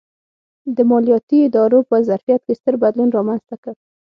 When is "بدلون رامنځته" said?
2.83-3.55